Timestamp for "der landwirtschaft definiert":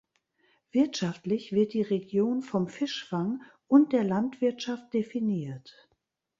3.93-5.87